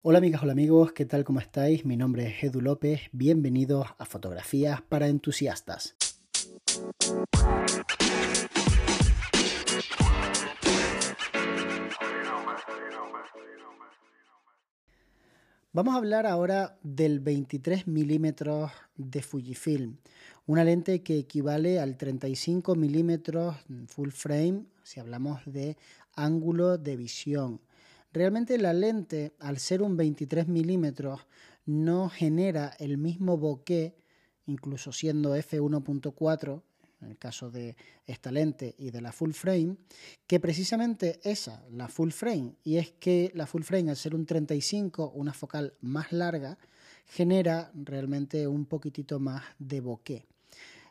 [0.00, 1.24] Hola amigas, hola amigos, ¿qué tal?
[1.24, 1.84] ¿Cómo estáis?
[1.84, 5.96] Mi nombre es Edu López, bienvenidos a Fotografías para Entusiastas.
[15.72, 19.96] Vamos a hablar ahora del 23 milímetros de Fujifilm,
[20.46, 23.56] una lente que equivale al 35 milímetros
[23.88, 25.76] full frame si hablamos de
[26.14, 27.60] ángulo de visión.
[28.12, 31.20] Realmente la lente, al ser un 23 milímetros,
[31.66, 33.94] no genera el mismo bokeh,
[34.46, 36.62] incluso siendo f1.4,
[37.00, 37.76] en el caso de
[38.06, 39.76] esta lente y de la full frame,
[40.26, 44.24] que precisamente esa, la full frame, y es que la full frame al ser un
[44.26, 46.58] 35, una focal más larga,
[47.06, 50.26] genera realmente un poquitito más de bokeh.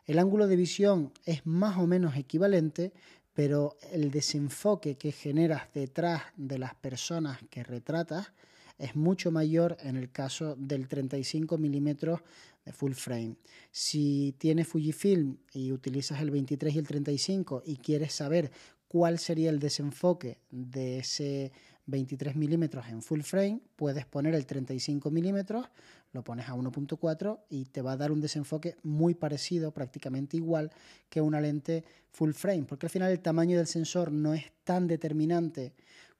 [0.06, 2.92] El ángulo de visión es más o menos equivalente,
[3.38, 8.32] pero el desenfoque que generas detrás de las personas que retratas
[8.78, 12.20] es mucho mayor en el caso del 35 milímetros
[12.64, 13.36] de full frame.
[13.70, 18.50] Si tienes Fujifilm y utilizas el 23 y el 35 y quieres saber
[18.88, 21.52] cuál sería el desenfoque de ese
[21.88, 25.66] 23 milímetros en full frame, puedes poner el 35 milímetros,
[26.12, 30.70] lo pones a 1.4 y te va a dar un desenfoque muy parecido, prácticamente igual
[31.08, 34.86] que una lente full frame, porque al final el tamaño del sensor no es tan
[34.86, 35.72] determinante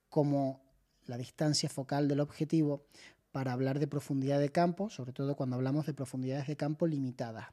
[0.08, 0.60] como
[1.06, 2.84] la distancia focal del objetivo
[3.30, 7.46] para hablar de profundidad de campo, sobre todo cuando hablamos de profundidades de campo limitadas.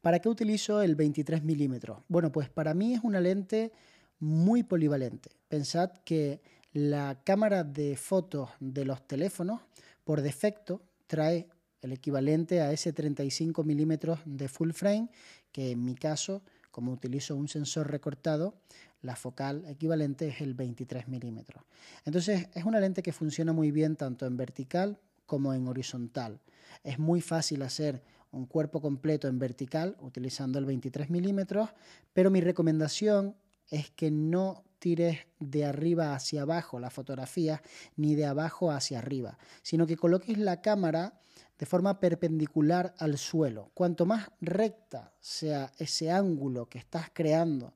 [0.00, 1.98] ¿Para qué utilizo el 23 milímetros?
[2.08, 3.72] Bueno, pues para mí es una lente
[4.18, 5.30] muy polivalente.
[5.48, 6.40] Pensad que
[6.76, 9.62] la cámara de fotos de los teléfonos,
[10.04, 11.48] por defecto, trae
[11.80, 15.08] el equivalente a ese 35 milímetros de full frame,
[15.52, 18.56] que en mi caso, como utilizo un sensor recortado,
[19.00, 21.64] la focal equivalente es el 23 milímetros.
[22.04, 26.40] Entonces es una lente que funciona muy bien tanto en vertical como en horizontal.
[26.84, 31.70] Es muy fácil hacer un cuerpo completo en vertical utilizando el 23 milímetros,
[32.12, 33.34] pero mi recomendación
[33.70, 37.62] es que no tires de arriba hacia abajo la fotografía
[37.96, 41.20] ni de abajo hacia arriba, sino que coloques la cámara
[41.58, 43.70] de forma perpendicular al suelo.
[43.74, 47.74] Cuanto más recta sea ese ángulo que estás creando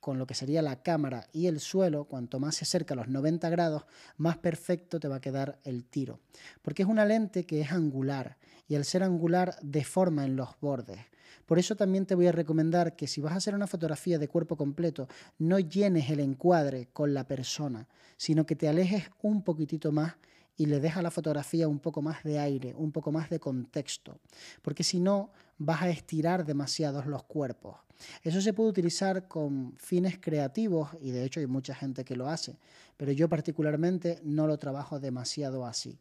[0.00, 3.08] con lo que sería la cámara y el suelo, cuanto más se acerca a los
[3.08, 3.84] 90 grados,
[4.16, 6.20] más perfecto te va a quedar el tiro.
[6.62, 8.37] Porque es una lente que es angular
[8.68, 11.00] y al ser angular deforma en los bordes.
[11.46, 14.28] Por eso también te voy a recomendar que si vas a hacer una fotografía de
[14.28, 15.08] cuerpo completo,
[15.38, 20.16] no llenes el encuadre con la persona, sino que te alejes un poquitito más
[20.58, 23.40] y le dejas a la fotografía un poco más de aire, un poco más de
[23.40, 24.18] contexto,
[24.60, 27.76] porque si no vas a estirar demasiados los cuerpos.
[28.22, 32.28] Eso se puede utilizar con fines creativos y de hecho hay mucha gente que lo
[32.28, 32.58] hace,
[32.96, 35.98] pero yo particularmente no lo trabajo demasiado así.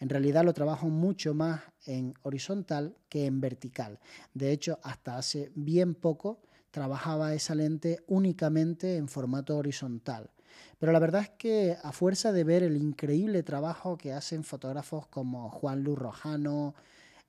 [0.00, 3.98] En realidad lo trabajo mucho más en horizontal que en vertical.
[4.34, 10.30] De hecho, hasta hace bien poco trabajaba esa lente únicamente en formato horizontal.
[10.78, 15.06] Pero la verdad es que a fuerza de ver el increíble trabajo que hacen fotógrafos
[15.08, 16.74] como Juan Luis Rojano,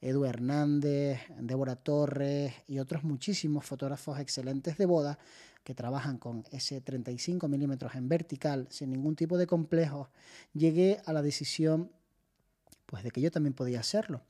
[0.02, 5.20] Edu Hernández, Débora Torres y otros muchísimos fotógrafos excelentes de boda
[5.64, 10.10] que trabajan con ese 35 milímetros en vertical sin ningún tipo de complejo,
[10.54, 11.92] llegué a la decisión
[12.90, 14.22] pues de que yo también podía hacerlo.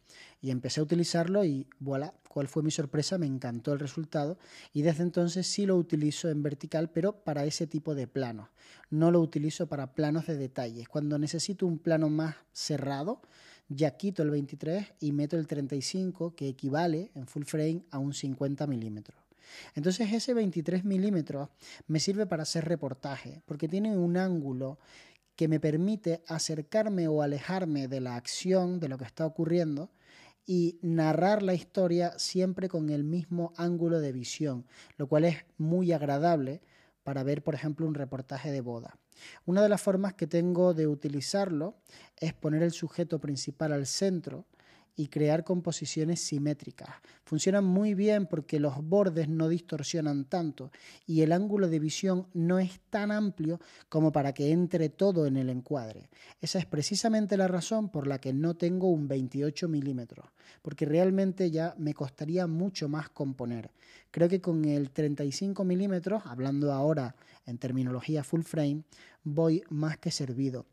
[0.42, 4.38] Y empecé a utilizarlo y voilà, cuál fue mi sorpresa, me encantó el resultado
[4.74, 8.50] y desde entonces sí lo utilizo en vertical, pero para ese tipo de planos.
[8.90, 10.90] No lo utilizo para planos de detalles.
[10.90, 13.22] Cuando necesito un plano más cerrado,
[13.70, 18.14] ya quito el 23 y meto el 35, que equivale en full frame a un
[18.14, 19.18] 50 milímetros.
[19.74, 21.50] Entonces ese 23 milímetros
[21.88, 24.80] me sirve para hacer reportaje, porque tiene un ángulo
[25.40, 29.90] que me permite acercarme o alejarme de la acción, de lo que está ocurriendo,
[30.46, 34.66] y narrar la historia siempre con el mismo ángulo de visión,
[34.98, 36.62] lo cual es muy agradable
[37.06, 38.98] para ver, por ejemplo, un reportaje de boda.
[39.46, 41.78] Una de las formas que tengo de utilizarlo
[42.18, 44.46] es poner el sujeto principal al centro,
[44.96, 46.90] y crear composiciones simétricas.
[47.24, 50.72] Funcionan muy bien porque los bordes no distorsionan tanto
[51.06, 55.38] y el ángulo de visión no es tan amplio como para que entre todo en
[55.38, 56.10] el encuadre.
[56.42, 60.26] Esa es precisamente la razón por la que no tengo un 28 milímetros,
[60.62, 63.72] porque realmente ya me costaría mucho más componer.
[64.12, 67.16] Creo que con el 35 milímetros, hablando ahora
[67.46, 68.84] en terminología full frame,
[69.24, 70.66] voy más que servido.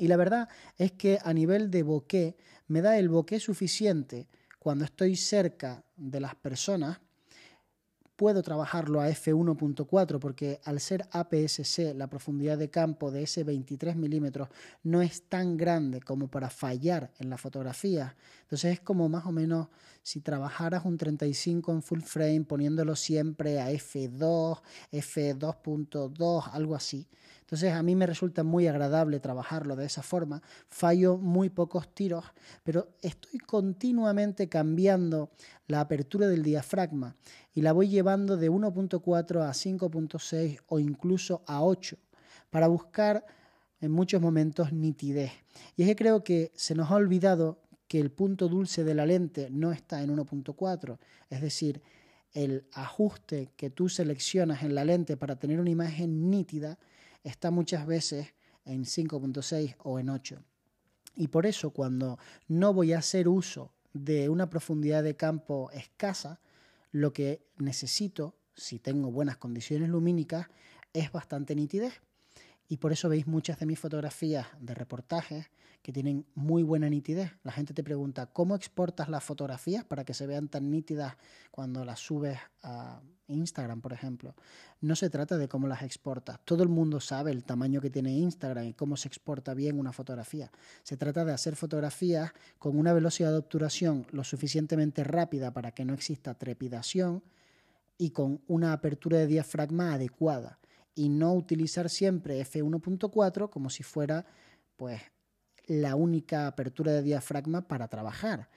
[0.00, 0.48] Y la verdad
[0.78, 2.34] es que a nivel de bokeh
[2.68, 7.00] me da el bokeh suficiente cuando estoy cerca de las personas
[8.16, 13.96] puedo trabajarlo a f1.4 porque al ser APS-C la profundidad de campo de ese 23
[13.96, 14.48] milímetros
[14.82, 18.16] no es tan grande como para fallar en la fotografía.
[18.42, 19.68] Entonces es como más o menos
[20.02, 24.60] si trabajaras un 35 en full frame poniéndolo siempre a f2,
[24.92, 27.06] f2.2, algo así.
[27.50, 30.40] Entonces a mí me resulta muy agradable trabajarlo de esa forma.
[30.68, 32.24] Fallo muy pocos tiros,
[32.62, 35.30] pero estoy continuamente cambiando
[35.66, 37.16] la apertura del diafragma
[37.52, 41.96] y la voy llevando de 1.4 a 5.6 o incluso a 8
[42.50, 43.26] para buscar
[43.80, 45.32] en muchos momentos nitidez.
[45.74, 47.58] Y es que creo que se nos ha olvidado
[47.88, 50.98] que el punto dulce de la lente no está en 1.4,
[51.28, 51.82] es decir,
[52.32, 56.78] el ajuste que tú seleccionas en la lente para tener una imagen nítida
[57.22, 58.34] está muchas veces
[58.64, 60.42] en 5.6 o en 8.
[61.16, 62.18] Y por eso cuando
[62.48, 66.40] no voy a hacer uso de una profundidad de campo escasa,
[66.92, 70.46] lo que necesito, si tengo buenas condiciones lumínicas,
[70.92, 72.00] es bastante nitidez.
[72.68, 75.50] Y por eso veis muchas de mis fotografías de reportajes
[75.82, 77.32] que tienen muy buena nitidez.
[77.42, 81.16] La gente te pregunta, ¿cómo exportas las fotografías para que se vean tan nítidas
[81.50, 84.34] cuando las subes a Instagram, por ejemplo?
[84.80, 86.40] No se trata de cómo las exportas.
[86.44, 89.92] Todo el mundo sabe el tamaño que tiene Instagram y cómo se exporta bien una
[89.92, 90.50] fotografía.
[90.82, 95.84] Se trata de hacer fotografías con una velocidad de obturación lo suficientemente rápida para que
[95.84, 97.22] no exista trepidación
[97.98, 100.58] y con una apertura de diafragma adecuada
[100.94, 104.26] y no utilizar siempre f1.4 como si fuera
[104.76, 105.00] pues
[105.66, 108.48] la única apertura de diafragma para trabajar.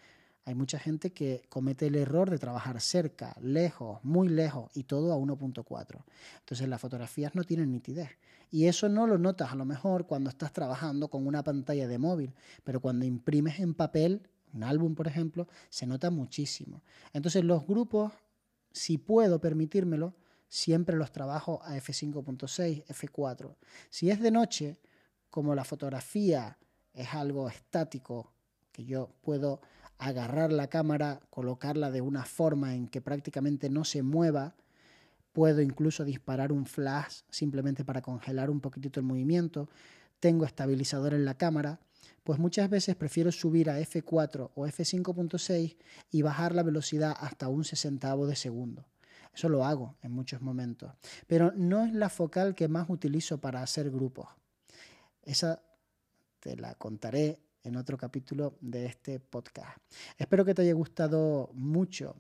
[0.46, 5.14] Hay mucha gente que comete el error de trabajar cerca, lejos, muy lejos y todo
[5.14, 6.04] a 1.4.
[6.40, 8.10] Entonces las fotografías no tienen nitidez.
[8.52, 11.98] Y eso no lo notas a lo mejor cuando estás trabajando con una pantalla de
[11.98, 16.84] móvil, pero cuando imprimes en papel, un álbum por ejemplo, se nota muchísimo.
[17.14, 18.12] Entonces los grupos,
[18.72, 20.14] si puedo permitírmelo,
[20.50, 23.56] siempre los trabajo a f5.6, f4.
[23.90, 24.78] Si es de noche,
[25.30, 26.60] como la fotografía
[26.94, 28.34] es algo estático,
[28.72, 29.62] que yo puedo
[29.98, 34.56] agarrar la cámara, colocarla de una forma en que prácticamente no se mueva,
[35.32, 39.70] puedo incluso disparar un flash simplemente para congelar un poquitito el movimiento,
[40.20, 41.80] tengo estabilizador en la cámara,
[42.24, 45.76] pues muchas veces prefiero subir a F4 o F5.6
[46.12, 48.86] y bajar la velocidad hasta un sesentavo de segundo.
[49.34, 50.92] Eso lo hago en muchos momentos,
[51.28, 54.28] pero no es la focal que más utilizo para hacer grupos.
[55.24, 55.62] Esa
[56.40, 59.78] te la contaré en otro capítulo de este podcast.
[60.18, 62.16] Espero que te haya gustado mucho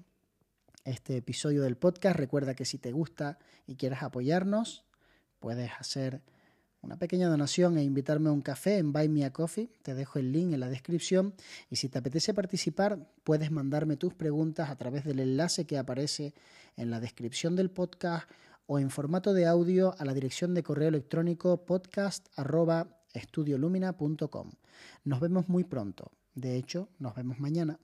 [0.85, 2.17] este episodio del podcast.
[2.17, 3.37] Recuerda que si te gusta
[3.67, 4.83] y quieres apoyarnos,
[5.39, 6.21] puedes hacer
[6.81, 9.69] una pequeña donación e invitarme a un café en Buy Me a Coffee.
[9.81, 11.33] Te dejo el link en la descripción.
[11.69, 16.33] Y si te apetece participar, puedes mandarme tus preguntas a través del enlace que aparece
[16.75, 18.29] en la descripción del podcast
[18.65, 22.27] o en formato de audio a la dirección de correo electrónico podcast
[23.13, 24.51] estudiolumina.com.
[25.05, 26.11] Nos vemos muy pronto.
[26.35, 27.79] De hecho, nos vemos mañana.